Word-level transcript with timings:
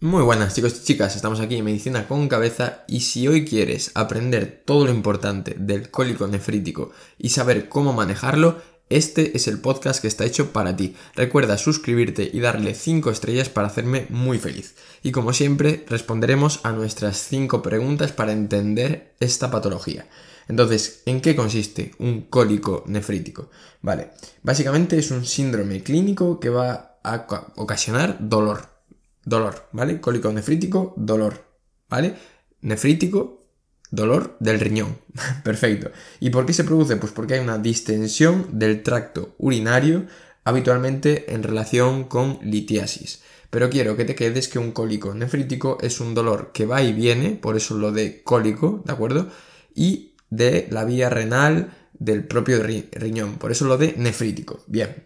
Muy 0.00 0.22
buenas 0.22 0.54
chicos 0.54 0.78
y 0.78 0.84
chicas, 0.84 1.16
estamos 1.16 1.40
aquí 1.40 1.56
en 1.56 1.64
Medicina 1.64 2.06
con 2.06 2.28
Cabeza 2.28 2.84
y 2.86 3.00
si 3.00 3.28
hoy 3.28 3.46
quieres 3.46 3.92
aprender 3.94 4.62
todo 4.66 4.84
lo 4.84 4.90
importante 4.90 5.56
del 5.58 5.90
cólico 5.90 6.26
nefrítico 6.26 6.90
y 7.16 7.30
saber 7.30 7.70
cómo 7.70 7.94
manejarlo, 7.94 8.60
este 8.90 9.38
es 9.38 9.48
el 9.48 9.58
podcast 9.58 10.02
que 10.02 10.08
está 10.08 10.26
hecho 10.26 10.52
para 10.52 10.76
ti. 10.76 10.94
Recuerda 11.14 11.56
suscribirte 11.56 12.30
y 12.30 12.40
darle 12.40 12.74
5 12.74 13.10
estrellas 13.10 13.48
para 13.48 13.68
hacerme 13.68 14.06
muy 14.10 14.38
feliz. 14.38 14.74
Y 15.02 15.12
como 15.12 15.32
siempre, 15.32 15.86
responderemos 15.88 16.60
a 16.62 16.72
nuestras 16.72 17.16
5 17.16 17.62
preguntas 17.62 18.12
para 18.12 18.32
entender 18.32 19.14
esta 19.18 19.50
patología. 19.50 20.06
Entonces, 20.46 21.04
¿en 21.06 21.22
qué 21.22 21.34
consiste 21.34 21.92
un 21.98 22.26
cólico 22.26 22.84
nefrítico? 22.86 23.48
Vale, 23.80 24.10
básicamente 24.42 24.98
es 24.98 25.10
un 25.10 25.24
síndrome 25.24 25.82
clínico 25.82 26.38
que 26.38 26.50
va 26.50 26.98
a 27.02 27.26
ocasionar 27.56 28.18
dolor 28.20 28.75
dolor, 29.26 29.68
¿vale? 29.72 30.00
Cólico 30.00 30.32
nefrítico, 30.32 30.94
dolor, 30.96 31.44
¿vale? 31.90 32.14
Nefrítico, 32.62 33.44
dolor 33.90 34.36
del 34.40 34.58
riñón. 34.58 34.96
Perfecto. 35.44 35.90
¿Y 36.20 36.30
por 36.30 36.46
qué 36.46 36.54
se 36.54 36.64
produce? 36.64 36.96
Pues 36.96 37.12
porque 37.12 37.34
hay 37.34 37.40
una 37.40 37.58
distensión 37.58 38.58
del 38.58 38.82
tracto 38.82 39.34
urinario 39.36 40.06
habitualmente 40.44 41.34
en 41.34 41.42
relación 41.42 42.04
con 42.04 42.38
litiasis. 42.42 43.20
Pero 43.50 43.68
quiero 43.68 43.96
que 43.96 44.04
te 44.04 44.14
quedes 44.14 44.48
que 44.48 44.58
un 44.58 44.72
cólico 44.72 45.12
nefrítico 45.12 45.78
es 45.80 46.00
un 46.00 46.14
dolor 46.14 46.52
que 46.52 46.66
va 46.66 46.82
y 46.82 46.92
viene, 46.92 47.32
por 47.32 47.56
eso 47.56 47.76
lo 47.76 47.92
de 47.92 48.22
cólico, 48.22 48.82
¿de 48.84 48.92
acuerdo? 48.92 49.28
Y 49.74 50.14
de 50.30 50.68
la 50.70 50.84
vía 50.84 51.10
renal 51.10 51.72
del 51.98 52.24
propio 52.26 52.62
riñón, 52.62 53.38
por 53.38 53.50
eso 53.50 53.64
lo 53.64 53.76
de 53.76 53.94
nefrítico. 53.96 54.60
Bien. 54.66 55.04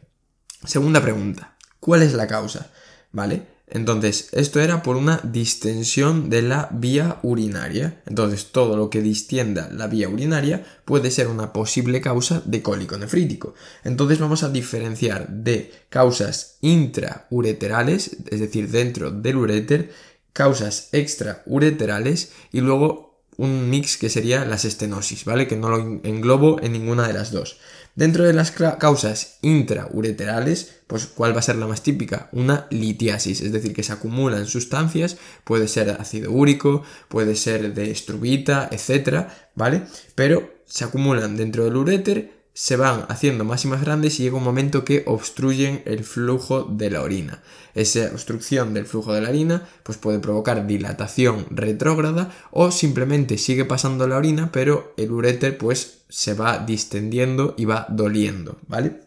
Segunda 0.64 1.00
pregunta. 1.00 1.56
¿Cuál 1.78 2.02
es 2.02 2.12
la 2.12 2.26
causa? 2.26 2.70
¿Vale? 3.12 3.59
Entonces, 3.70 4.28
esto 4.32 4.60
era 4.60 4.82
por 4.82 4.96
una 4.96 5.20
distensión 5.22 6.28
de 6.28 6.42
la 6.42 6.68
vía 6.72 7.18
urinaria. 7.22 8.02
Entonces, 8.06 8.52
todo 8.52 8.76
lo 8.76 8.90
que 8.90 9.00
distienda 9.00 9.68
la 9.72 9.86
vía 9.86 10.08
urinaria 10.08 10.64
puede 10.84 11.10
ser 11.10 11.28
una 11.28 11.52
posible 11.52 12.00
causa 12.00 12.42
de 12.44 12.62
cólico 12.62 12.98
nefrítico. 12.98 13.54
Entonces, 13.84 14.18
vamos 14.18 14.42
a 14.42 14.48
diferenciar 14.48 15.28
de 15.28 15.72
causas 15.88 16.58
intraureterales, 16.60 18.16
es 18.28 18.40
decir, 18.40 18.68
dentro 18.70 19.10
del 19.10 19.36
uréter, 19.36 19.92
causas 20.32 20.88
extraureterales 20.92 22.32
y 22.52 22.60
luego 22.60 23.10
un 23.36 23.70
mix 23.70 23.96
que 23.96 24.10
sería 24.10 24.44
las 24.44 24.66
estenosis, 24.66 25.24
¿vale? 25.24 25.48
Que 25.48 25.56
no 25.56 25.70
lo 25.70 25.78
englobo 26.04 26.60
en 26.60 26.72
ninguna 26.72 27.06
de 27.06 27.14
las 27.14 27.32
dos. 27.32 27.58
Dentro 27.94 28.24
de 28.24 28.32
las 28.32 28.52
causas 28.52 29.38
intraureterales, 29.42 30.76
pues 30.86 31.06
¿cuál 31.06 31.34
va 31.34 31.40
a 31.40 31.42
ser 31.42 31.56
la 31.56 31.66
más 31.66 31.82
típica? 31.82 32.28
Una 32.32 32.66
litiasis, 32.70 33.40
es 33.40 33.52
decir, 33.52 33.74
que 33.74 33.82
se 33.82 33.92
acumulan 33.92 34.46
sustancias, 34.46 35.16
puede 35.44 35.68
ser 35.68 35.90
ácido 35.90 36.32
úrico, 36.32 36.82
puede 37.08 37.34
ser 37.34 37.74
de 37.74 37.90
estrubita, 37.90 38.68
etcétera, 38.70 39.50
¿vale? 39.54 39.82
Pero 40.14 40.54
se 40.66 40.84
acumulan 40.84 41.36
dentro 41.36 41.64
del 41.64 41.76
uréter 41.76 42.39
se 42.52 42.76
van 42.76 43.06
haciendo 43.08 43.44
más 43.44 43.64
y 43.64 43.68
más 43.68 43.80
grandes 43.82 44.18
y 44.18 44.24
llega 44.24 44.36
un 44.36 44.44
momento 44.44 44.84
que 44.84 45.04
obstruyen 45.06 45.82
el 45.86 46.04
flujo 46.04 46.64
de 46.64 46.90
la 46.90 47.02
orina. 47.02 47.42
Esa 47.74 48.10
obstrucción 48.12 48.74
del 48.74 48.86
flujo 48.86 49.12
de 49.12 49.20
la 49.20 49.30
orina 49.30 49.68
pues 49.82 49.98
puede 49.98 50.18
provocar 50.18 50.66
dilatación 50.66 51.46
retrógrada 51.50 52.32
o 52.50 52.70
simplemente 52.70 53.38
sigue 53.38 53.64
pasando 53.64 54.06
la 54.08 54.16
orina 54.16 54.50
pero 54.52 54.92
el 54.96 55.12
uréter 55.12 55.58
pues 55.58 56.02
se 56.08 56.34
va 56.34 56.58
distendiendo 56.58 57.54
y 57.56 57.64
va 57.64 57.86
doliendo, 57.88 58.58
¿vale? 58.66 59.00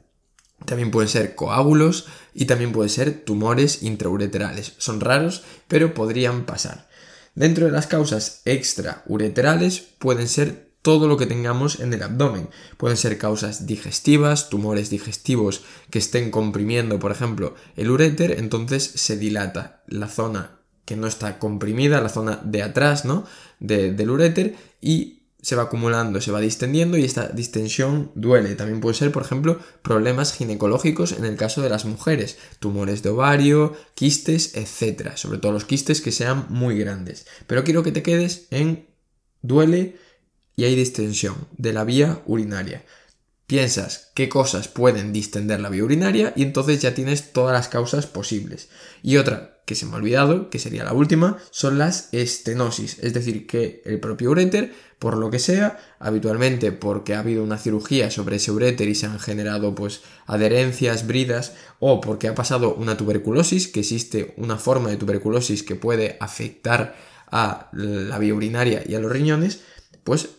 También 0.66 0.92
pueden 0.92 1.10
ser 1.10 1.36
coágulos 1.36 2.08
y 2.34 2.46
también 2.46 2.72
pueden 2.72 2.90
ser 2.90 3.24
tumores 3.26 3.84
intraureterales. 3.84 4.74
Son 4.78 5.02
raros, 5.02 5.44
pero 5.68 5.94
podrían 5.94 6.46
pasar. 6.46 6.88
Dentro 7.36 7.66
de 7.66 7.72
las 7.72 7.88
causas 7.88 8.42
extraureterales 8.46 9.82
pueden 10.00 10.28
ser 10.28 10.73
todo 10.84 11.08
lo 11.08 11.18
que 11.18 11.26
tengamos 11.26 11.80
en 11.80 11.94
el 11.94 12.04
abdomen. 12.04 12.50
Pueden 12.78 12.98
ser 12.98 13.18
causas 13.18 13.66
digestivas, 13.66 14.50
tumores 14.50 14.92
digestivos 14.92 15.64
que 15.90 15.98
estén 15.98 16.30
comprimiendo, 16.30 17.00
por 17.00 17.12
ejemplo, 17.12 17.56
el 17.76 17.90
uréter, 17.90 18.38
entonces 18.38 18.84
se 18.84 19.18
dilata 19.18 19.82
la 19.88 20.08
zona 20.08 20.60
que 20.86 20.98
no 20.98 21.08
está 21.08 21.40
comprimida, 21.40 22.02
la 22.02 22.10
zona 22.10 22.42
de 22.44 22.62
atrás, 22.62 23.06
¿no? 23.06 23.26
del 23.60 24.10
uréter 24.10 24.56
y 24.82 25.22
se 25.42 25.56
va 25.56 25.64
acumulando, 25.64 26.22
se 26.22 26.32
va 26.32 26.42
distendiendo 26.42 26.98
y 26.98 27.06
esta 27.06 27.30
distensión 27.30 28.12
duele. 28.16 28.56
También 28.56 28.82
puede 28.82 28.96
ser, 28.96 29.12
por 29.12 29.24
ejemplo, 29.24 29.60
problemas 29.82 30.34
ginecológicos 30.34 31.14
en 31.14 31.24
el 31.24 31.38
caso 31.38 31.62
de 31.62 31.70
las 31.70 31.86
mujeres, 31.86 32.38
tumores 32.60 33.04
de 33.04 33.10
ovario, 33.10 33.74
quistes, 33.96 34.56
etc. 34.56 35.16
Sobre 35.16 35.40
todo 35.40 35.54
los 35.54 35.66
quistes 35.66 36.02
que 36.02 36.12
sean 36.12 36.46
muy 36.50 36.78
grandes. 36.78 37.26
Pero 37.48 37.64
quiero 37.64 37.84
que 37.84 37.92
te 37.92 38.04
quedes 38.04 38.48
en 38.52 38.88
duele 39.42 39.98
y 40.56 40.66
hay 40.66 40.76
distensión 40.76 41.48
de 41.58 41.74
la 41.74 41.84
vía 41.84 42.22
urinaria. 42.26 42.84
Piensas 43.48 44.12
qué 44.16 44.30
cosas 44.30 44.68
pueden 44.68 45.12
distender 45.12 45.60
la 45.60 45.70
vía 45.70 45.84
urinaria 45.84 46.34
y 46.36 46.44
entonces 46.44 46.82
ya 46.82 46.96
tienes 46.96 47.34
todas 47.34 47.54
las 47.54 47.68
causas 47.68 48.08
posibles. 48.08 48.70
Y 49.02 49.18
otra 49.18 49.54
que 49.66 49.76
se 49.76 49.86
me 49.86 49.94
ha 49.94 49.98
olvidado, 49.98 50.50
que 50.50 50.60
sería 50.60 50.84
la 50.84 50.94
última, 50.94 51.38
son 51.52 51.78
las 51.78 52.10
estenosis, 52.14 53.00
es 53.00 53.14
decir, 53.14 53.48
que 53.48 53.82
el 53.86 54.00
propio 54.00 54.32
uréter, 54.32 54.74
por 55.00 55.18
lo 55.18 55.30
que 55.30 55.40
sea, 55.40 55.80
habitualmente 56.00 56.72
porque 56.72 57.16
ha 57.16 57.20
habido 57.20 57.44
una 57.44 57.58
cirugía 57.58 58.12
sobre 58.12 58.38
ese 58.38 58.52
uréter 58.52 58.90
y 58.90 58.96
se 58.96 59.06
han 59.06 59.20
generado 59.20 59.74
pues 59.74 60.02
adherencias, 60.26 61.08
bridas, 61.08 61.54
o 61.80 62.02
porque 62.02 62.28
ha 62.28 62.36
pasado 62.36 62.76
una 62.76 62.98
tuberculosis, 62.98 63.68
que 63.68 63.82
existe 63.82 64.34
una 64.38 64.58
forma 64.58 64.90
de 64.90 64.98
tuberculosis 64.98 65.64
que 65.64 65.76
puede 65.76 66.18
afectar 66.20 66.96
a 67.28 67.70
la 67.72 68.20
vía 68.20 68.34
urinaria 68.34 68.84
y 68.86 68.96
a 68.96 69.00
los 69.00 69.12
riñones, 69.12 69.62
pues 70.04 70.30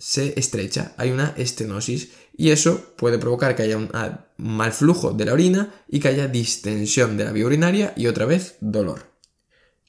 se 0.00 0.38
estrecha, 0.40 0.94
hay 0.96 1.10
una 1.10 1.34
estenosis 1.36 2.08
y 2.34 2.50
eso 2.50 2.94
puede 2.96 3.18
provocar 3.18 3.54
que 3.54 3.64
haya 3.64 3.76
un 3.76 3.90
mal 4.38 4.72
flujo 4.72 5.12
de 5.12 5.26
la 5.26 5.34
orina 5.34 5.74
y 5.88 6.00
que 6.00 6.08
haya 6.08 6.26
distensión 6.26 7.18
de 7.18 7.24
la 7.24 7.32
vía 7.32 7.44
urinaria 7.44 7.92
y 7.96 8.06
otra 8.06 8.24
vez 8.24 8.56
dolor. 8.60 9.10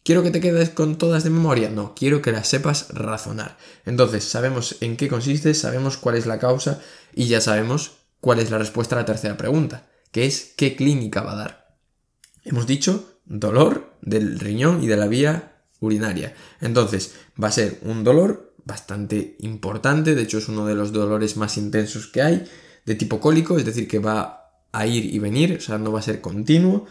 ¿Quiero 0.03 0.21
que 0.21 0.31
te 0.31 0.41
quedes 0.41 0.69
con 0.69 0.97
todas 0.97 1.23
de 1.23 1.29
memoria? 1.29 1.69
No, 1.69 1.95
quiero 1.95 2.21
que 2.21 2.33
las 2.33 2.49
sepas 2.49 2.89
razonar. 2.89 3.57
Entonces, 3.85 4.25
sabemos 4.25 4.75
en 4.81 4.97
qué 4.97 5.07
consiste, 5.07 5.53
sabemos 5.53 5.95
cuál 5.95 6.17
es 6.17 6.25
la 6.25 6.39
causa 6.39 6.81
y 7.15 7.27
ya 7.27 7.39
sabemos 7.39 7.93
cuál 8.19 8.39
es 8.39 8.51
la 8.51 8.57
respuesta 8.57 8.95
a 8.95 8.99
la 8.99 9.05
tercera 9.05 9.37
pregunta, 9.37 9.87
que 10.11 10.25
es 10.25 10.53
qué 10.57 10.75
clínica 10.75 11.21
va 11.21 11.33
a 11.33 11.37
dar. 11.37 11.77
Hemos 12.43 12.67
dicho 12.67 13.19
dolor 13.25 13.93
del 14.01 14.39
riñón 14.39 14.83
y 14.83 14.87
de 14.87 14.97
la 14.97 15.07
vía 15.07 15.63
urinaria. 15.79 16.35
Entonces, 16.59 17.13
va 17.41 17.47
a 17.47 17.51
ser 17.51 17.79
un 17.83 18.03
dolor 18.03 18.50
bastante 18.65 19.35
importante, 19.39 20.15
de 20.15 20.21
hecho 20.23 20.37
es 20.37 20.47
uno 20.47 20.65
de 20.65 20.75
los 20.75 20.91
dolores 20.91 21.37
más 21.37 21.57
intensos 21.57 22.07
que 22.07 22.21
hay, 22.21 22.45
de 22.85 22.95
tipo 22.95 23.19
cólico, 23.19 23.57
es 23.57 23.65
decir, 23.65 23.87
que 23.87 23.99
va 23.99 24.65
a 24.71 24.87
ir 24.87 25.05
y 25.05 25.19
venir, 25.19 25.57
o 25.57 25.61
sea, 25.61 25.77
no 25.77 25.91
va 25.91 25.99
a 25.99 26.03
ser 26.03 26.21
continuo, 26.21 26.85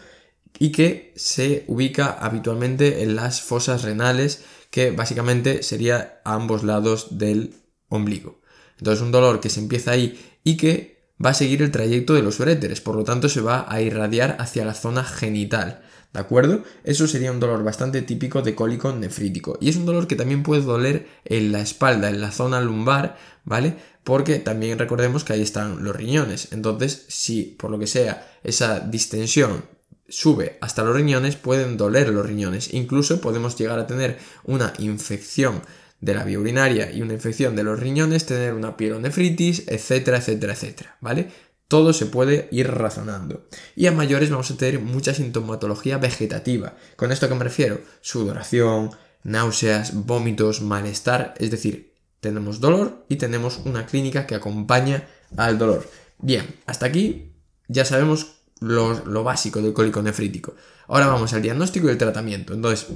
y 0.59 0.71
que 0.71 1.13
se 1.15 1.63
ubica 1.67 2.11
habitualmente 2.11 3.03
en 3.03 3.15
las 3.15 3.41
fosas 3.41 3.83
renales, 3.83 4.43
que 4.69 4.91
básicamente 4.91 5.63
sería 5.63 6.21
a 6.23 6.33
ambos 6.33 6.63
lados 6.63 7.17
del 7.17 7.55
ombligo. 7.89 8.41
Entonces 8.77 9.03
un 9.03 9.11
dolor 9.11 9.39
que 9.39 9.49
se 9.49 9.59
empieza 9.59 9.91
ahí 9.91 10.19
y 10.43 10.57
que 10.57 11.13
va 11.23 11.31
a 11.31 11.35
seguir 11.35 11.61
el 11.61 11.71
trayecto 11.71 12.13
de 12.13 12.23
los 12.23 12.39
uréteres, 12.39 12.81
por 12.81 12.95
lo 12.95 13.03
tanto 13.03 13.29
se 13.29 13.41
va 13.41 13.65
a 13.69 13.81
irradiar 13.81 14.37
hacia 14.39 14.65
la 14.65 14.73
zona 14.73 15.03
genital. 15.03 15.83
¿De 16.13 16.19
acuerdo? 16.19 16.63
Eso 16.83 17.07
sería 17.07 17.31
un 17.31 17.39
dolor 17.39 17.63
bastante 17.63 18.01
típico 18.01 18.41
de 18.41 18.53
cólico 18.53 18.91
nefrítico. 18.91 19.57
Y 19.61 19.69
es 19.69 19.77
un 19.77 19.85
dolor 19.85 20.07
que 20.07 20.17
también 20.17 20.43
puede 20.43 20.61
doler 20.61 21.07
en 21.23 21.51
la 21.53 21.61
espalda, 21.61 22.09
en 22.09 22.19
la 22.19 22.31
zona 22.31 22.59
lumbar, 22.59 23.17
¿vale? 23.45 23.75
Porque 24.03 24.39
también 24.39 24.77
recordemos 24.77 25.23
que 25.23 25.33
ahí 25.33 25.41
están 25.41 25.83
los 25.83 25.95
riñones. 25.95 26.51
Entonces, 26.51 27.05
si 27.07 27.55
por 27.57 27.71
lo 27.71 27.79
que 27.79 27.87
sea 27.87 28.29
esa 28.43 28.81
distensión 28.81 29.63
sube 30.09 30.57
hasta 30.59 30.83
los 30.83 30.95
riñones, 30.95 31.37
pueden 31.37 31.77
doler 31.77 32.09
los 32.09 32.25
riñones. 32.25 32.73
Incluso 32.73 33.21
podemos 33.21 33.57
llegar 33.57 33.79
a 33.79 33.87
tener 33.87 34.17
una 34.43 34.73
infección 34.79 35.61
de 36.01 36.15
la 36.15 36.25
vía 36.25 36.39
urinaria 36.39 36.91
y 36.91 37.01
una 37.01 37.13
infección 37.13 37.55
de 37.55 37.63
los 37.63 37.79
riñones, 37.79 38.25
tener 38.25 38.53
una 38.53 38.75
pielonefritis, 38.75 39.67
etcétera, 39.67 40.17
etcétera, 40.17 40.53
etcétera, 40.53 40.97
¿vale? 40.99 41.29
Todo 41.71 41.93
se 41.93 42.05
puede 42.05 42.49
ir 42.51 42.69
razonando. 42.69 43.47
Y 43.77 43.87
a 43.87 43.93
mayores 43.93 44.29
vamos 44.29 44.51
a 44.51 44.57
tener 44.57 44.81
mucha 44.81 45.13
sintomatología 45.13 45.97
vegetativa. 45.97 46.75
¿Con 46.97 47.13
esto 47.13 47.29
que 47.29 47.35
me 47.35 47.45
refiero? 47.45 47.79
Sudoración, 48.01 48.91
náuseas, 49.23 49.93
vómitos, 50.05 50.61
malestar, 50.61 51.33
es 51.37 51.49
decir, 51.49 51.93
tenemos 52.19 52.59
dolor 52.59 53.05
y 53.07 53.15
tenemos 53.15 53.61
una 53.63 53.85
clínica 53.85 54.27
que 54.27 54.35
acompaña 54.35 55.07
al 55.37 55.57
dolor. 55.57 55.89
Bien, 56.19 56.45
hasta 56.65 56.87
aquí 56.87 57.35
ya 57.69 57.85
sabemos 57.85 58.41
lo, 58.59 59.05
lo 59.05 59.23
básico 59.23 59.61
del 59.61 59.71
cólico 59.71 60.01
nefrítico. 60.01 60.53
Ahora 60.89 61.07
vamos 61.07 61.31
al 61.31 61.41
diagnóstico 61.41 61.87
y 61.87 61.91
el 61.91 61.97
tratamiento. 61.97 62.53
Entonces, 62.53 62.87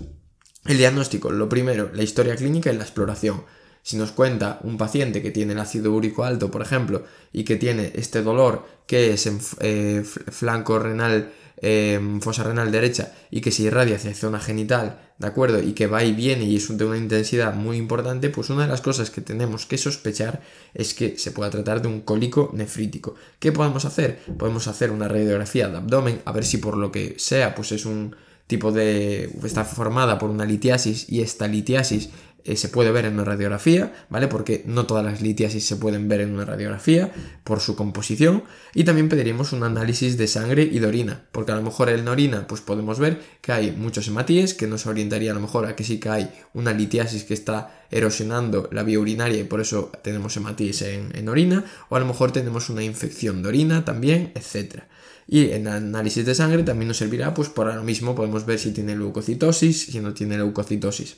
el 0.65 0.77
diagnóstico, 0.77 1.31
lo 1.31 1.47
primero, 1.47 1.91
la 1.93 2.03
historia 2.03 2.35
clínica 2.35 2.73
y 2.73 2.75
la 2.75 2.83
exploración. 2.83 3.45
Si 3.85 3.97
nos 3.97 4.11
cuenta 4.11 4.59
un 4.63 4.79
paciente 4.79 5.21
que 5.21 5.29
tiene 5.29 5.53
el 5.53 5.59
ácido 5.59 5.93
úrico 5.93 6.23
alto, 6.23 6.49
por 6.49 6.63
ejemplo, 6.63 7.03
y 7.31 7.43
que 7.43 7.55
tiene 7.55 7.91
este 7.93 8.23
dolor 8.23 8.65
que 8.87 9.13
es 9.13 9.27
en 9.27 9.39
eh, 9.59 10.03
flanco 10.03 10.79
renal 10.79 11.31
em, 11.57 12.19
fosa 12.19 12.41
renal 12.41 12.71
derecha 12.71 13.13
y 13.29 13.41
que 13.41 13.51
se 13.51 13.61
irradia 13.61 13.97
hacia 13.97 14.15
zona 14.15 14.39
genital, 14.39 15.13
¿de 15.19 15.27
acuerdo? 15.27 15.61
Y 15.61 15.73
que 15.73 15.85
va 15.85 16.03
y 16.03 16.13
viene 16.13 16.45
y 16.45 16.55
es 16.55 16.75
de 16.75 16.83
una 16.83 16.97
intensidad 16.97 17.53
muy 17.53 17.77
importante, 17.77 18.31
pues 18.31 18.49
una 18.49 18.63
de 18.63 18.69
las 18.69 18.81
cosas 18.81 19.11
que 19.11 19.21
tenemos 19.21 19.67
que 19.67 19.77
sospechar 19.77 20.41
es 20.73 20.95
que 20.95 21.19
se 21.19 21.29
pueda 21.29 21.51
tratar 21.51 21.83
de 21.83 21.87
un 21.87 22.01
cólico 22.01 22.49
nefrítico. 22.55 23.13
¿Qué 23.37 23.51
podemos 23.51 23.85
hacer? 23.85 24.19
Podemos 24.39 24.67
hacer 24.67 24.89
una 24.89 25.07
radiografía 25.07 25.69
de 25.69 25.77
abdomen, 25.77 26.23
a 26.25 26.31
ver 26.31 26.43
si 26.43 26.57
por 26.57 26.75
lo 26.75 26.91
que 26.91 27.17
sea, 27.19 27.53
pues 27.53 27.71
es 27.71 27.85
un 27.85 28.15
tipo 28.47 28.71
de... 28.71 29.29
está 29.43 29.63
formada 29.63 30.17
por 30.17 30.31
una 30.31 30.45
litiasis 30.45 31.07
y 31.07 31.21
esta 31.21 31.47
litiasis 31.47 32.09
eh, 32.45 32.57
se 32.57 32.69
puede 32.69 32.91
ver 32.91 33.05
en 33.05 33.15
una 33.15 33.25
radiografía, 33.25 33.91
¿vale? 34.09 34.27
Porque 34.27 34.63
no 34.67 34.85
todas 34.85 35.03
las 35.03 35.19
litiasis 35.19 35.65
se 35.65 35.77
pueden 35.77 36.07
ver 36.07 36.21
en 36.21 36.31
una 36.31 36.45
radiografía 36.45 37.11
por 37.43 37.59
su 37.59 37.75
composición. 37.75 38.43
Y 38.75 38.83
también 38.83 39.09
pediríamos 39.09 39.51
un 39.51 39.63
análisis 39.63 40.15
de 40.15 40.27
sangre 40.27 40.61
y 40.61 40.77
de 40.77 40.85
orina, 40.85 41.23
porque 41.31 41.53
a 41.53 41.55
lo 41.55 41.63
mejor 41.63 41.89
en 41.89 42.07
orina 42.07 42.45
pues 42.45 42.61
podemos 42.61 42.99
ver 42.99 43.19
que 43.41 43.51
hay 43.51 43.71
muchos 43.71 44.07
hematíes, 44.07 44.53
que 44.53 44.67
nos 44.67 44.85
orientaría 44.85 45.31
a 45.31 45.33
lo 45.33 45.41
mejor 45.41 45.65
a 45.65 45.75
que 45.75 45.83
sí 45.83 45.99
que 45.99 46.09
hay 46.09 46.29
una 46.53 46.71
litiasis 46.71 47.23
que 47.23 47.33
está 47.33 47.83
erosionando 47.89 48.69
la 48.71 48.83
vía 48.83 48.99
urinaria 48.99 49.39
y 49.39 49.45
por 49.45 49.59
eso 49.59 49.91
tenemos 50.03 50.37
hematíes 50.37 50.83
en, 50.83 51.17
en 51.17 51.27
orina, 51.27 51.65
o 51.89 51.95
a 51.95 51.99
lo 51.99 52.05
mejor 52.05 52.31
tenemos 52.31 52.69
una 52.69 52.83
infección 52.83 53.41
de 53.41 53.49
orina 53.49 53.85
también, 53.85 54.31
etc. 54.35 54.83
Y 55.27 55.49
en 55.49 55.67
análisis 55.67 56.23
de 56.27 56.35
sangre 56.35 56.61
también 56.61 56.89
nos 56.89 56.97
servirá, 56.97 57.33
pues 57.33 57.49
por 57.49 57.73
lo 57.73 57.83
mismo 57.83 58.13
podemos 58.13 58.45
ver 58.45 58.59
si 58.59 58.71
tiene 58.71 58.95
leucocitosis, 58.95 59.87
si 59.87 59.99
no 59.99 60.13
tiene 60.13 60.37
leucocitosis. 60.37 61.17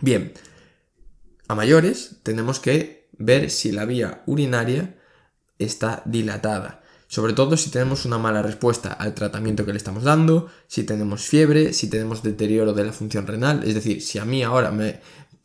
Bien, 0.00 0.32
a 1.48 1.54
mayores 1.54 2.16
tenemos 2.22 2.60
que 2.60 3.08
ver 3.16 3.50
si 3.50 3.72
la 3.72 3.86
vía 3.86 4.22
urinaria 4.26 4.96
está 5.58 6.02
dilatada. 6.04 6.82
Sobre 7.08 7.32
todo 7.32 7.56
si 7.56 7.70
tenemos 7.70 8.04
una 8.04 8.18
mala 8.18 8.42
respuesta 8.42 8.92
al 8.92 9.14
tratamiento 9.14 9.64
que 9.64 9.72
le 9.72 9.78
estamos 9.78 10.02
dando, 10.02 10.48
si 10.66 10.84
tenemos 10.84 11.22
fiebre, 11.22 11.72
si 11.72 11.88
tenemos 11.88 12.22
deterioro 12.22 12.72
de 12.74 12.84
la 12.84 12.92
función 12.92 13.26
renal. 13.26 13.62
Es 13.64 13.74
decir, 13.74 14.02
si 14.02 14.18
a 14.18 14.24
mí 14.24 14.42
ahora 14.42 14.70
me 14.70 15.00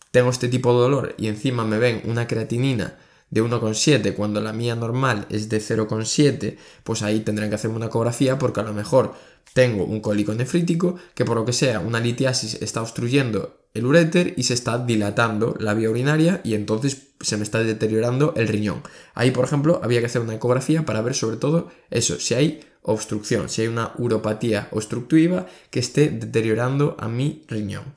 tengo 0.10 0.32
este 0.32 0.50
tipo 0.50 0.74
de 0.74 0.80
dolor 0.80 1.16
y 1.18 1.28
encima 1.28 1.64
me 1.64 1.78
ven 1.78 2.02
una 2.06 2.28
creatinina 2.28 2.98
de 3.30 3.42
1,7 3.42 4.14
cuando 4.16 4.42
la 4.42 4.52
mía 4.52 4.76
normal 4.76 5.28
es 5.30 5.48
de 5.48 5.62
0,7, 5.62 6.58
pues 6.84 7.04
ahí 7.04 7.22
tendrán 7.22 7.50
que 7.50 7.56
hacerme 7.56 7.78
una 7.78 7.86
ecografía 7.86 8.38
porque 8.38 8.60
a 8.60 8.64
lo 8.64 8.74
mejor 8.74 9.14
tengo 9.54 9.86
un 9.86 10.02
cólico 10.02 10.34
nefrítico 10.34 10.98
que 11.16 11.24
por 11.24 11.38
lo 11.38 11.46
que 11.46 11.54
sea 11.54 11.80
una 11.80 12.02
litiasis 12.02 12.56
está 12.62 12.82
obstruyendo 12.82 13.61
el 13.74 13.86
uréter 13.86 14.34
y 14.38 14.44
se 14.44 14.54
está 14.54 14.78
dilatando 14.78 15.56
la 15.60 15.74
vía 15.74 15.90
urinaria 15.90 16.42
y 16.44 16.56
entonces 16.56 17.08
se 17.22 17.38
me 17.38 17.44
está 17.44 17.64
deteriorando 17.64 18.34
el 18.36 18.48
riñón. 18.48 18.84
Ahí, 19.14 19.32
por 19.32 19.46
ejemplo, 19.46 19.80
había 19.84 20.00
que 20.00 20.08
hacer 20.08 20.22
una 20.22 20.36
ecografía 20.36 20.86
para 20.86 21.02
ver 21.02 21.14
sobre 21.14 21.38
todo 21.38 21.72
eso, 21.90 22.20
si 22.20 22.34
hay 22.34 22.60
obstrucción, 22.82 23.50
si 23.50 23.62
hay 23.62 23.68
una 23.68 23.94
uropatía 23.98 24.68
obstructiva 24.72 25.48
que 25.70 25.80
esté 25.80 26.10
deteriorando 26.10 26.98
a 27.00 27.08
mi 27.08 27.44
riñón. 27.48 27.94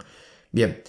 Bien, 0.53 0.83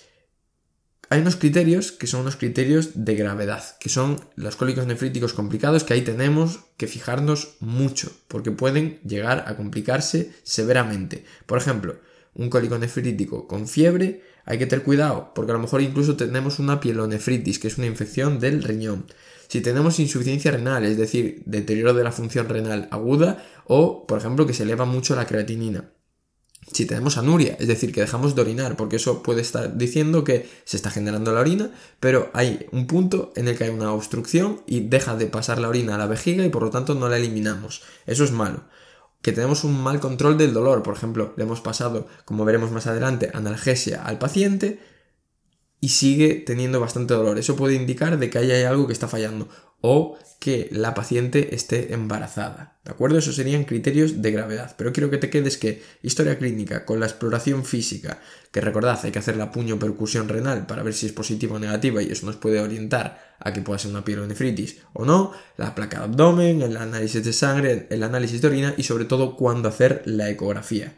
hay 1.10 1.22
unos 1.22 1.36
criterios 1.36 1.92
que 1.92 2.08
son 2.08 2.22
unos 2.22 2.36
criterios 2.36 3.06
de 3.06 3.16
gravedad, 3.16 3.64
que 3.80 3.90
son 3.90 4.20
los 4.36 4.56
cólicos 4.56 4.88
nefríticos 4.88 5.34
complicados, 5.34 5.84
que 5.84 5.94
ahí 5.94 6.02
tenemos 6.02 6.62
que 6.78 6.88
fijarnos 6.88 7.56
mucho, 7.60 8.12
porque 8.28 8.52
pueden 8.52 9.00
llegar 9.02 9.46
a 9.48 9.56
complicarse 9.56 10.34
severamente. 10.44 11.24
Por 11.46 11.58
ejemplo, 11.58 11.98
un 12.34 12.50
cólico 12.50 12.78
nefrítico 12.78 13.48
con 13.48 13.68
fiebre, 13.68 14.24
hay 14.46 14.58
que 14.58 14.66
tener 14.66 14.86
cuidado, 14.86 15.32
porque 15.36 15.52
a 15.52 15.56
lo 15.56 15.62
mejor 15.62 15.82
incluso 15.82 16.16
tenemos 16.16 16.60
una 16.60 16.80
pielonefritis, 16.80 17.60
que 17.60 17.68
es 17.68 17.78
una 17.78 17.88
infección 17.88 18.40
del 18.40 18.64
riñón. 18.64 19.06
Si 19.48 19.62
tenemos 19.62 20.00
insuficiencia 20.00 20.52
renal, 20.52 20.86
es 20.86 20.98
decir, 20.98 21.44
deterioro 21.46 21.94
de 21.94 22.04
la 22.04 22.12
función 22.12 22.50
renal 22.50 22.88
aguda, 22.92 23.44
o, 23.66 24.08
por 24.08 24.20
ejemplo, 24.20 24.48
que 24.48 24.54
se 24.54 24.64
eleva 24.64 24.86
mucho 24.86 25.16
la 25.16 25.28
creatinina 25.28 25.92
si 26.72 26.86
tenemos 26.86 27.18
anuria, 27.18 27.56
es 27.60 27.68
decir, 27.68 27.94
que 27.94 28.02
dejamos 28.02 28.36
de 28.36 28.42
orinar, 28.42 28.76
porque 28.76 28.96
eso 28.96 29.22
puede 29.22 29.42
estar 29.42 29.78
diciendo 29.78 30.24
que 30.24 30.50
se 30.66 30.78
está 30.78 30.90
generando 30.90 31.34
la 31.34 31.42
orina, 31.42 31.72
pero 32.00 32.30
hay 32.34 32.66
un 32.72 32.88
punto 32.88 33.32
en 33.36 33.48
el 33.48 33.58
que 33.58 33.66
hay 33.66 33.70
una 33.70 33.94
obstrucción 33.94 34.62
y 34.66 34.82
deja 34.82 35.16
de 35.16 35.28
pasar 35.28 35.60
la 35.60 35.70
orina 35.70 35.96
a 35.96 35.98
la 35.98 36.08
vejiga 36.08 36.44
y 36.44 36.50
por 36.50 36.64
lo 36.64 36.72
tanto 36.72 36.96
no 36.96 37.08
la 37.08 37.18
eliminamos. 37.18 37.84
Eso 38.08 38.24
es 38.24 38.32
malo. 38.32 38.64
Que 39.26 39.32
tenemos 39.32 39.64
un 39.64 39.82
mal 39.82 40.00
control 40.00 40.38
del 40.38 40.54
dolor, 40.54 40.84
por 40.84 40.96
ejemplo, 40.96 41.34
le 41.36 41.46
hemos 41.46 41.60
pasado, 41.60 42.06
como 42.26 42.46
veremos 42.46 42.70
más 42.70 42.86
adelante, 42.86 43.32
analgesia 43.34 44.04
al 44.04 44.20
paciente 44.20 44.80
y 45.82 45.90
sigue 45.90 46.44
teniendo 46.46 46.80
bastante 46.80 47.16
dolor. 47.16 47.40
Eso 47.40 47.56
puede 47.56 47.74
indicar 47.74 48.20
de 48.20 48.30
que 48.30 48.38
hay 48.38 48.52
algo 48.52 48.86
que 48.86 48.94
está 48.94 49.08
fallando 49.08 49.50
o 49.88 50.18
que 50.40 50.68
la 50.72 50.96
paciente 50.96 51.54
esté 51.54 51.94
embarazada. 51.94 52.78
¿De 52.84 52.92
acuerdo? 52.92 53.20
Esos 53.20 53.36
serían 53.36 53.66
criterios 53.66 54.22
de 54.24 54.32
gravedad. 54.32 54.76
Pero 54.78 54.92
quiero 54.92 55.12
que 55.12 55.18
te 55.18 55.30
quedes 55.30 55.58
que 55.58 55.84
historia 56.02 56.38
clínica 56.40 56.86
con 56.86 57.00
la 57.00 57.06
exploración 57.06 57.64
física, 57.66 58.20
que 58.52 58.62
recordad, 58.62 59.00
hay 59.04 59.12
que 59.12 59.20
hacer 59.20 59.38
la 59.38 59.52
puño 59.52 59.78
percusión 59.78 60.28
renal 60.28 60.66
para 60.66 60.82
ver 60.82 60.94
si 60.94 61.06
es 61.06 61.14
positiva 61.14 61.56
o 61.56 61.60
negativa 61.60 62.02
y 62.02 62.12
eso 62.12 62.26
nos 62.26 62.36
puede 62.36 62.60
orientar 62.60 63.36
a 63.40 63.54
que 63.54 63.62
pueda 63.62 63.78
ser 63.78 63.92
una 63.92 64.04
pielonefritis 64.04 64.78
o 64.94 65.06
no, 65.06 65.34
la 65.58 65.76
placa 65.76 66.00
de 66.00 66.04
abdomen, 66.06 66.64
el 66.64 66.78
análisis 66.78 67.24
de 67.24 67.34
sangre, 67.34 67.88
el 67.92 68.02
análisis 68.02 68.42
de 68.42 68.48
orina 68.48 68.74
y 68.76 68.84
sobre 68.84 69.06
todo 69.06 69.36
cuándo 69.36 69.70
hacer 69.70 70.02
la 70.06 70.30
ecografía. 70.30 70.98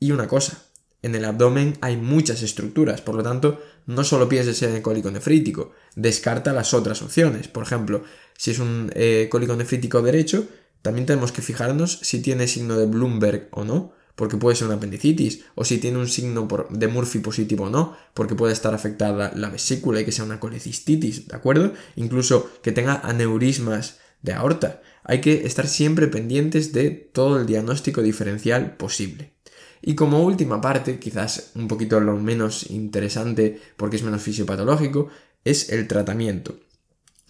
Y 0.00 0.12
una 0.12 0.28
cosa, 0.28 0.67
en 1.02 1.14
el 1.14 1.24
abdomen 1.24 1.78
hay 1.80 1.96
muchas 1.96 2.42
estructuras, 2.42 3.00
por 3.00 3.14
lo 3.14 3.22
tanto, 3.22 3.60
no 3.86 4.04
solo 4.04 4.28
pienses 4.28 4.62
en 4.62 4.74
el 4.74 4.82
cólico 4.82 5.10
nefrítico, 5.10 5.72
descarta 5.94 6.52
las 6.52 6.74
otras 6.74 7.02
opciones. 7.02 7.48
Por 7.48 7.62
ejemplo, 7.62 8.02
si 8.36 8.50
es 8.50 8.58
un 8.58 8.90
eh, 8.94 9.28
cólico 9.30 9.54
nefrítico 9.54 10.02
derecho, 10.02 10.46
también 10.82 11.06
tenemos 11.06 11.32
que 11.32 11.42
fijarnos 11.42 11.98
si 12.02 12.20
tiene 12.20 12.48
signo 12.48 12.76
de 12.76 12.86
Bloomberg 12.86 13.48
o 13.52 13.64
no, 13.64 13.92
porque 14.16 14.36
puede 14.36 14.56
ser 14.56 14.66
una 14.66 14.76
apendicitis, 14.76 15.44
o 15.54 15.64
si 15.64 15.78
tiene 15.78 15.98
un 15.98 16.08
signo 16.08 16.48
de 16.70 16.88
Murphy 16.88 17.20
positivo 17.20 17.66
o 17.66 17.70
no, 17.70 17.96
porque 18.14 18.34
puede 18.34 18.52
estar 18.52 18.74
afectada 18.74 19.32
la 19.36 19.48
vesícula 19.48 20.00
y 20.00 20.04
que 20.04 20.10
sea 20.10 20.24
una 20.24 20.40
colecistitis, 20.40 21.28
¿de 21.28 21.36
acuerdo? 21.36 21.72
Incluso 21.94 22.50
que 22.62 22.72
tenga 22.72 23.00
aneurismas 23.04 24.00
de 24.22 24.32
aorta. 24.32 24.82
Hay 25.04 25.20
que 25.20 25.46
estar 25.46 25.68
siempre 25.68 26.08
pendientes 26.08 26.72
de 26.72 26.90
todo 26.90 27.38
el 27.38 27.46
diagnóstico 27.46 28.02
diferencial 28.02 28.76
posible. 28.76 29.37
Y 29.82 29.94
como 29.94 30.22
última 30.22 30.60
parte, 30.60 30.98
quizás 30.98 31.52
un 31.54 31.68
poquito 31.68 32.00
lo 32.00 32.16
menos 32.16 32.70
interesante 32.70 33.60
porque 33.76 33.96
es 33.96 34.02
menos 34.02 34.22
fisiopatológico, 34.22 35.08
es 35.44 35.70
el 35.70 35.86
tratamiento. 35.88 36.56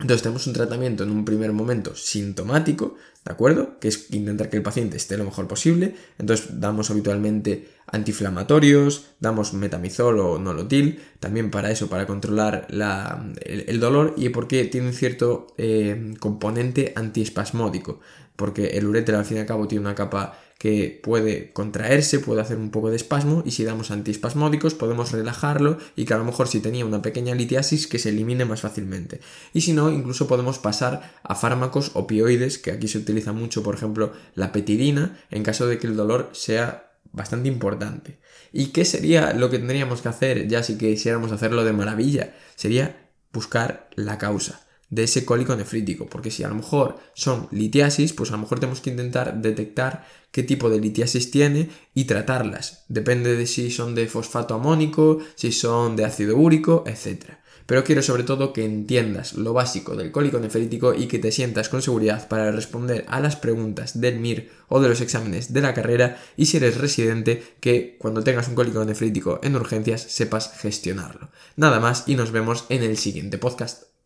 Entonces 0.01 0.23
tenemos 0.23 0.47
un 0.47 0.53
tratamiento 0.53 1.03
en 1.03 1.11
un 1.11 1.25
primer 1.25 1.53
momento 1.53 1.97
sintomático, 1.97 2.95
¿de 3.25 3.33
acuerdo? 3.33 3.81
Que 3.81 3.89
es 3.89 4.13
intentar 4.13 4.49
que 4.49 4.57
el 4.57 4.63
paciente 4.63 4.97
esté 4.97 5.17
lo 5.17 5.25
mejor 5.25 5.49
posible. 5.49 5.97
Entonces 6.19 6.61
damos 6.61 6.91
habitualmente 6.91 7.69
antiinflamatorios, 7.89 9.07
damos 9.19 9.55
metamizol 9.55 10.21
o 10.21 10.39
nolotil, 10.39 11.01
también 11.19 11.51
para 11.51 11.73
eso, 11.73 11.89
para 11.89 12.07
controlar 12.07 12.69
el, 12.71 13.81
dolor 13.81 14.15
y 14.17 14.29
porque 14.29 14.65
tiene 14.67 14.87
un 14.87 14.95
cierto 14.95 15.49
eh, 15.59 16.15
componente 16.21 16.93
antiespasmódico, 16.95 17.99
porque 18.37 18.79
el 18.79 18.87
uréter 18.87 19.17
al 19.17 19.25
fin 19.25 19.39
y 19.39 19.41
al 19.41 19.47
cabo 19.47 19.67
tiene 19.67 19.81
una 19.81 19.97
capa 19.97 20.39
que 20.59 21.01
puede 21.03 21.53
contraerse, 21.53 22.19
puede 22.19 22.41
hacer 22.41 22.57
un 22.57 22.71
poco 22.71 22.91
de 22.91 22.97
espasmo 22.97 23.45
y 23.47 23.53
si 23.53 23.63
damos 23.63 23.93
antiespasmódicos 23.93 24.75
podemos 24.75 25.13
relajarlo 25.13 25.79
y 25.95 26.05
que 26.05 26.15
a 26.15 26.19
lo 26.19 26.25
mejor 26.25 26.49
si 26.49 26.59
tenía 26.59 26.85
una 26.85 27.01
pequeña 27.01 27.37
litiasis 27.37 27.87
que 27.87 28.01
se 28.01 28.09
elimine 28.09 28.45
más 28.45 28.63
fácilmente. 28.63 29.21
Y 29.55 29.61
si 29.61 29.73
no, 29.73 29.91
incluso 29.91 30.27
podemos 30.27 30.59
pasar 30.59 31.15
a 31.23 31.37
fármacos 31.37 31.93
opioides, 31.95 32.59
que 32.59 32.73
aquí 32.73 32.89
se 32.89 32.99
utiliza 32.99 33.33
mucho, 33.33 33.63
por 33.63 33.77
ejemplo, 33.77 34.13
la 34.35 34.51
petidina, 34.51 35.21
en 35.31 35.45
caso 35.45 35.69
de 35.69 35.79
que 35.79 35.87
el 35.87 35.97
dolor 35.97 36.31
sea 36.33 36.91
bastante 37.13 37.49
importante. 37.49 38.19
¿Y 38.53 38.67
qué 38.67 38.85
sería 38.85 39.33
lo 39.35 39.51
que 39.51 39.59
tendríamos 39.59 40.03
que 40.03 40.09
hacer 40.09 40.49
ya 40.49 40.65
si 40.65 40.77
quisiéramos 40.77 41.31
hacerlo 41.31 41.65
de 41.65 41.73
maravilla? 41.73 42.35
Sería 42.57 43.09
buscar 43.33 43.89
la 43.95 44.19
causa 44.19 44.68
de 44.91 45.05
ese 45.05 45.25
cólico 45.25 45.55
nefrítico, 45.55 46.07
porque 46.07 46.31
si 46.31 46.45
a 46.45 46.49
lo 46.49 46.55
mejor 46.55 46.99
son 47.15 47.49
litiasis, 47.51 48.13
pues 48.13 48.31
a 48.31 48.35
lo 48.35 48.43
mejor 48.43 48.61
tenemos 48.61 48.81
que 48.81 48.91
intentar 48.91 49.41
detectar 49.41 50.07
qué 50.31 50.43
tipo 50.43 50.71
de 50.71 50.81
litiasis 50.81 51.31
tiene 51.31 51.69
y 51.95 52.05
tratarlas. 52.05 52.85
Depende 52.89 53.37
de 53.37 53.47
si 53.47 53.71
son 53.71 53.95
de 53.95 54.07
fosfato 54.07 54.55
amónico, 54.55 55.19
si 55.35 55.53
son 55.53 55.97
de 55.97 56.05
ácido 56.05 56.37
úrico, 56.37 56.85
etc. 56.87 57.39
Pero 57.67 57.85
quiero 57.85 58.03
sobre 58.03 58.23
todo 58.23 58.55
que 58.55 58.65
entiendas 58.65 59.35
lo 59.35 59.53
básico 59.53 59.95
del 59.95 60.11
cólico 60.11 60.41
nefrítico 60.41 60.95
y 60.95 61.07
que 61.07 61.19
te 61.19 61.33
sientas 61.33 61.69
con 61.69 61.83
seguridad 61.83 62.27
para 62.27 62.51
responder 62.51 63.05
a 63.09 63.21
las 63.21 63.37
preguntas 63.37 64.01
del 64.01 64.21
MIR 64.21 64.51
o 64.69 64.81
de 64.81 64.89
los 64.89 65.03
exámenes 65.03 65.53
de 65.53 65.61
la 65.61 65.75
carrera 65.75 66.19
y 66.35 66.47
si 66.47 66.57
eres 66.57 66.79
residente 66.79 67.57
que 67.61 67.99
cuando 67.99 68.25
tengas 68.25 68.49
un 68.49 68.55
cólico 68.55 68.83
nefrítico 68.87 69.39
en 69.43 69.55
urgencias 69.55 70.01
sepas 70.01 70.51
gestionarlo. 70.57 71.29
Nada 71.57 71.79
más 71.79 72.05
y 72.07 72.15
nos 72.15 72.33
vemos 72.33 72.65
en 72.71 72.83
el 72.83 72.97
siguiente 72.97 73.37
podcast. 73.37 73.98